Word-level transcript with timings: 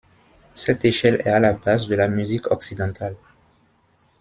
Cette 0.55 0.83
échelle 0.83 1.21
est 1.23 1.29
à 1.29 1.39
la 1.39 1.53
base 1.53 1.87
de 1.87 1.93
la 1.93 2.07
musique 2.07 2.49
occidentale. 2.49 3.15